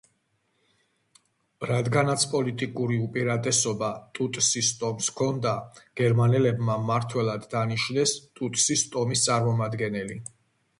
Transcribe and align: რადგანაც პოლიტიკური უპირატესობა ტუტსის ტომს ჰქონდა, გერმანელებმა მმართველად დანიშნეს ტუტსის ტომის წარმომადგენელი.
რადგანაც 1.71 2.25
პოლიტიკური 2.31 2.97
უპირატესობა 3.09 3.91
ტუტსის 4.19 4.73
ტომს 4.81 5.11
ჰქონდა, 5.15 5.53
გერმანელებმა 6.03 6.81
მმართველად 6.87 7.47
დანიშნეს 7.55 8.17
ტუტსის 8.41 8.89
ტომის 8.97 9.29
წარმომადგენელი. 9.31 10.23